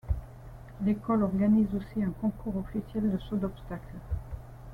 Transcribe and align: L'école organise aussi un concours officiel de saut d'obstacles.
L'école 0.83 1.21
organise 1.21 1.67
aussi 1.75 2.03
un 2.03 2.09
concours 2.09 2.57
officiel 2.57 3.11
de 3.11 3.19
saut 3.19 3.35
d'obstacles. 3.37 3.99